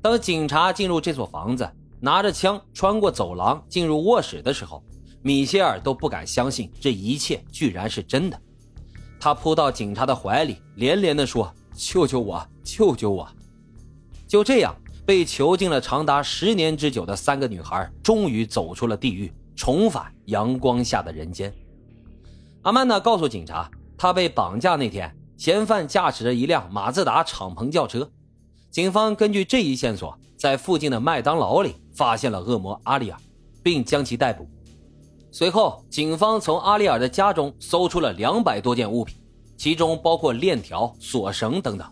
[0.00, 1.68] 当警察进入这所房子，
[2.00, 4.82] 拿着枪穿过走廊进入卧室的时候，
[5.22, 8.40] 米歇尔都不敢相信这一切居然是真的。
[9.18, 13.28] 他扑到警察的怀里，连连地说：“救救我，救救我！”
[14.28, 14.72] 就这样，
[15.04, 21.52] 被囚禁了长达十年之久的三个女孩，终于走出了地狱，重返阳光下的人间。
[22.62, 28.08] 阿曼达告诉警察，她被绑架那天，嫌犯驾驶着一辆马自达敞篷轿车。
[28.70, 33.18] 警方根据这一线索，在附近的麦当劳里发现了恶魔阿利尔，
[33.62, 34.46] 并将其逮捕。
[35.32, 39.16] 随后，警方从阿利尔的家中搜出了两百多件物品，
[39.56, 41.86] 其中包括链条、锁绳等等。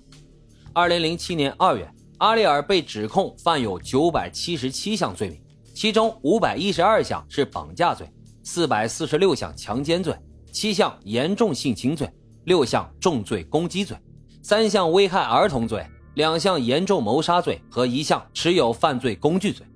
[0.74, 5.40] 二零零七年二月，阿利尔被指控犯有九百七十七项罪名，
[5.74, 8.06] 其中五百一十二项是绑架罪，
[8.42, 10.14] 四百四十六项强奸罪，
[10.52, 12.10] 七项严重性侵罪，
[12.44, 13.96] 六项重罪攻击罪，
[14.42, 15.86] 三项危害儿童罪，
[16.16, 19.66] 两项严重谋杀罪和一项持有犯罪工具罪。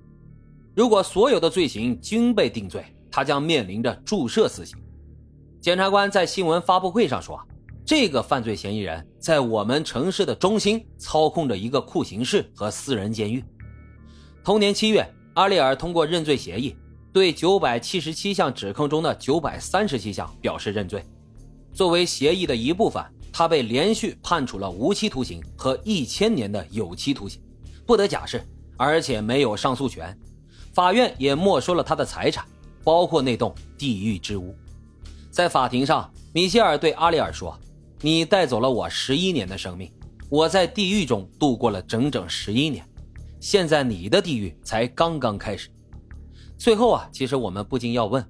[0.75, 4.79] 如果所有的罪行均被定罪，他将面临着注射死刑。
[5.61, 7.39] 检察官在新闻发布会上说
[7.85, 13.45] ：“这个犯罪嫌疑人在我们城市的中心操控着一个酷刑室和私人监狱。”
[14.43, 16.75] 同年七月，阿利尔通过认罪协议，
[17.13, 21.05] 对九百七十七项指控中的九百三十七项表示认罪。
[21.75, 27.41] 作为协议的一部分，他被连续判处了无期徒刑和一千年的有期徒刑，
[27.87, 28.45] 不得假释，
[28.77, 30.17] 而且没有上诉权。
[30.73, 32.45] 法院也没收了他的财产。
[32.83, 34.55] 包括那栋地狱之屋，
[35.31, 37.55] 在法庭上，米歇尔对阿里尔说
[38.01, 39.93] ：“你带走了我十一年的生命，
[40.31, 42.83] 我在地狱中度过了整整十一年，
[43.39, 45.69] 现在你的地狱才刚刚开始。”
[46.57, 48.27] 最后啊，其实我们不禁要问：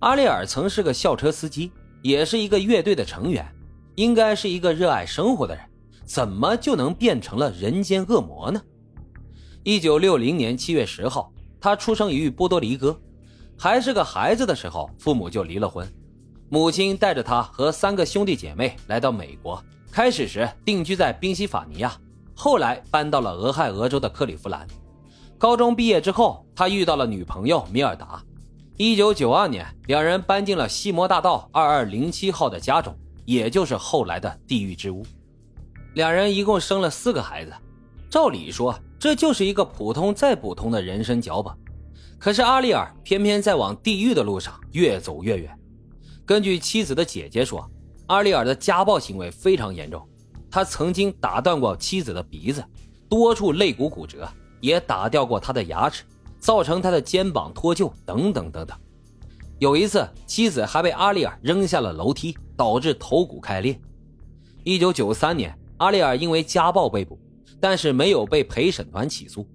[0.00, 1.70] 阿里尔曾是个校车司机，
[2.02, 3.46] 也是一个乐队的成员，
[3.94, 5.64] 应该是一个热爱生活的人，
[6.04, 8.60] 怎么就能变成了人间恶魔呢？
[9.62, 12.98] 一九六零年七月十号，他出生于波多黎各。
[13.58, 15.86] 还是个孩子的时候，父母就离了婚。
[16.48, 21.96] 母亲带着他和三个兄弟姐妹来到美国，开始时定居在宾夕法尼亚，
[22.34, 24.66] 后来搬到了俄亥俄州的克利夫兰。
[25.38, 28.22] 高中毕业之后，他遇到了女朋友米尔达。
[28.76, 35.04] 一九九二年，两人搬进了西摩大道二二零七号的家中，也就是后来的地狱之屋。
[35.94, 37.52] 两人一共生了四个孩子。
[38.10, 41.52] 照理说，这就是一个普通再普通的人生脚本。
[42.18, 45.58] 可是阿利尔偏偏在往地狱的路上越走越远。
[46.24, 47.68] 根据妻子的姐姐说，
[48.06, 50.06] 阿利尔的家暴行为非常严重，
[50.50, 52.64] 他曾经打断过妻子的鼻子，
[53.08, 54.28] 多处肋骨骨折，
[54.60, 56.04] 也打掉过他的牙齿，
[56.38, 58.78] 造成他的肩膀脱臼等等等等。
[59.58, 63.80] 有一次，妻子还被阿利尔扔下了楼梯，导致头骨开裂。
[64.64, 67.18] 一九九三年，阿利尔因为家暴被捕，
[67.60, 69.46] 但是没有被陪审团起诉。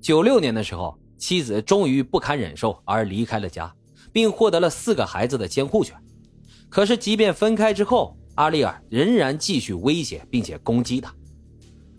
[0.00, 0.98] 九六年的时候。
[1.18, 3.72] 妻子终于不堪忍受而离开了家，
[4.12, 5.96] 并获得了四个孩子的监护权。
[6.68, 11.14] 可是，即便分开之后，阿利尔仍然继续威胁并且攻击他。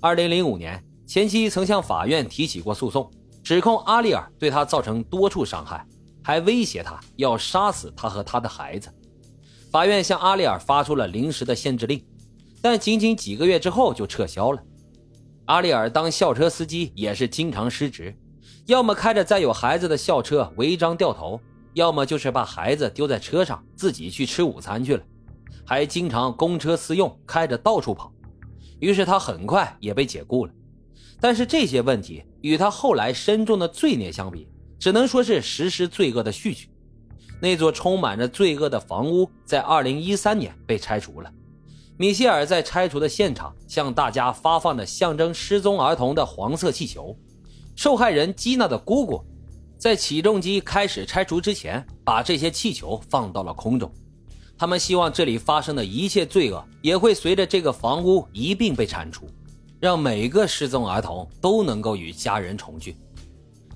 [0.02, 3.10] 二零零五年，前妻曾向法院提起过诉讼，
[3.42, 5.88] 指控阿利尔对他造成多处伤害，
[6.22, 8.94] 还威胁他要杀死他和他的孩子。
[9.74, 12.00] 法院向阿利尔发出了临时的限制令，
[12.62, 14.62] 但仅仅几个月之后就撤销了。
[15.46, 18.16] 阿利尔当校车司机也是经常失职。
[18.68, 21.42] 要么开着载有孩子的校车违章掉头，
[21.74, 25.04] 要么就是把孩子丢在车上自己去吃午餐去了，
[25.66, 28.14] 还经常公车私用，开着到处跑。
[28.80, 30.54] 于是他很快也被解雇了。
[31.20, 34.48] 但是这些问题与他后来深重的罪孽相比，
[34.78, 36.70] 只能说是实施罪恶的序曲。
[37.44, 41.30] 那座充满着罪恶的房屋在2013年被拆除了。
[41.98, 47.14] 米歇尔在拆除的现场向大家发放了象征失踪儿童的黄色气球。
[47.76, 49.22] 受害人基娜的姑姑，
[49.78, 53.92] 在起重机开始拆除之前，把这些气球放到了空中。
[54.58, 59.28] 他们希望这里发生的一切罪恶也会随着这个房屋一并被铲除，
[59.82, 62.96] 让每个失踪儿童都能够与家人重聚。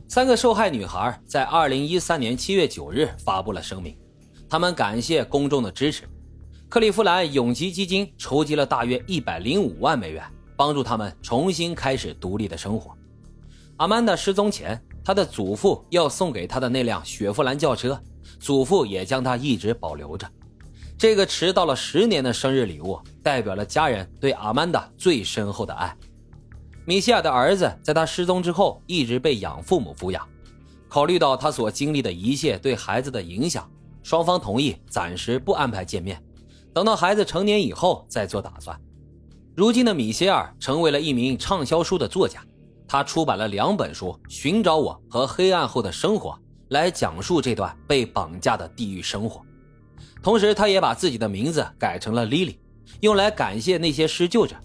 [0.09, 3.97] 三个受害女孩在2013年7月9日发布了声明，
[4.47, 6.07] 他们感谢公众的支持。
[6.69, 10.23] 克利夫兰永吉基金筹集了大约105万美元，
[10.55, 12.95] 帮助他们重新开始独立的生活。
[13.75, 18.01] 阿曼达失踪前，他的祖父要送给他的那辆雪佛兰轿车，
[18.39, 20.25] 祖父也将它一直保留着。
[20.97, 25.95] 这个迟到了十年的生日礼物，代表了家人对阿曼达最深厚的爱。
[26.87, 30.25] 米歇尔的儿子在他失踪之后，一直被养父母抚养。
[30.87, 33.69] 考虑到他所经历的一切对孩子的影响，
[34.03, 36.23] 双方同意暂时不安排见面，
[36.73, 38.79] 等到孩子成年以后再做打算。
[39.53, 42.41] 如今的米歇尔成为了一名畅销书的作家。
[42.87, 46.29] 他出版了两本书《寻找我》和《黑暗后的生活》，
[46.69, 49.45] 来讲述这段被绑架的地狱生活。
[50.23, 52.55] 同时，他也把自己的名字改成了 Lily，
[53.01, 54.55] 用来感谢那些施救者，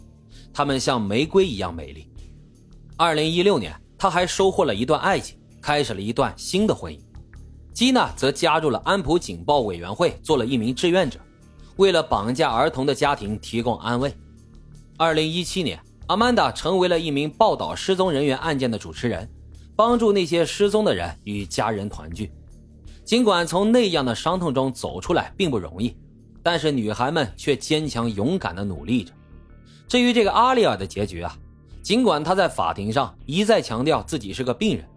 [0.54, 2.06] 他们像玫瑰一样美丽。
[2.96, 6.98] 二零一六年，他还收获了一段爱情，开始了一段新的婚姻。
[7.72, 11.18] 基娜则加入了安普警报委员会，做了一名志愿者，
[11.76, 14.14] 为了绑架儿童的家庭提供安慰。
[14.98, 19.28] 二零一七年，阿曼达成为了一名报道失踪人员案件的主持人，
[19.74, 22.30] 帮助那些失踪的人与家人团聚。
[23.04, 25.96] 尽管从那样的伤痛中走出来并不容易，
[26.42, 29.12] 但是女孩们却坚强勇敢地努力着。
[29.88, 31.36] 至于这个阿丽尔的结局啊，
[31.82, 34.88] 尽管他在法庭上一再强调自己是个病人。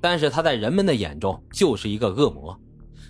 [0.00, 2.54] 但是他在人们的眼中就是一个恶魔。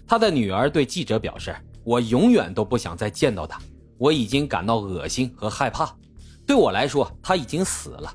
[0.06, 1.52] 他的女儿对记者表示
[1.82, 3.60] ：“我永远都不想再见到他，
[3.98, 5.92] 我已经感到恶心和害怕。
[6.46, 8.14] 对我来说，他已经死了。”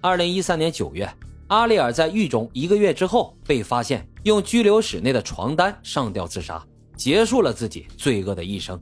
[0.00, 1.06] 二零一三年九月，
[1.48, 6.64] 阿丽尔在狱中一个月之后被发现用拘留室内的床单上吊自杀，
[6.96, 8.80] 结束了自己罪恶的一生。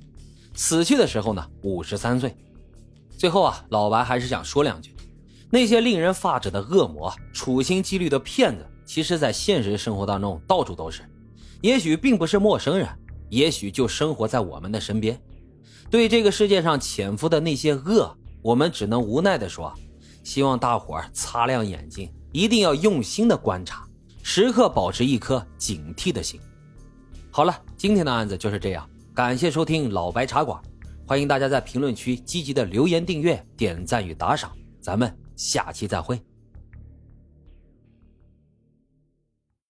[0.55, 2.33] 死去的时候呢，五十三岁。
[3.19, 4.95] 最后啊，老白还是想说两句：
[5.51, 8.67] 那些令人发指的恶魔、处心积虑的骗子。
[8.87, 11.03] 其实，在现实生活当中，到处都是。
[11.61, 12.89] 也许并不是陌生人，
[13.29, 15.21] 也许就生活在我们的身边。
[15.91, 19.73] 对这个世界上潜伏的那些恶，我们只能无奈地说：
[20.25, 23.87] 希望大伙儿擦亮眼睛，一定要用心的观察，
[24.23, 26.41] 时刻保持一颗警惕的心。
[27.31, 28.89] 好了，今天的案子就是这样。
[29.15, 30.61] 感谢收听老白茶馆，
[31.07, 34.51] 欢迎大家在评论区积极的留言、订阅、点赞与打赏。
[34.81, 36.21] 咱们下期再会。